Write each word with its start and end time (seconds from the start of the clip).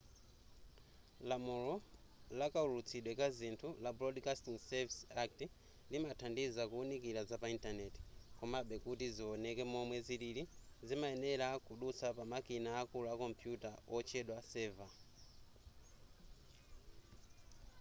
lamulo 1.29 1.75
lakaulutsidwe 2.39 3.11
kazinthu 3.21 3.67
la 3.83 3.89
broadcasting 3.97 4.57
services 4.69 5.07
act 5.23 5.39
limathandiza 5.91 6.61
kuwunikira 6.69 7.21
zapa 7.29 7.47
intaneti 7.55 7.99
komabe 8.39 8.75
kuti 8.85 9.05
ziwoneke 9.15 9.63
momwe 9.73 9.97
zilili 10.07 10.43
zimayenera 10.87 11.47
kudutsa 11.65 12.07
pamikina 12.17 12.69
akulu 12.81 13.05
a 13.13 13.15
kompuyuta 13.21 13.71
otchedwa 13.97 14.37
server 14.51 14.91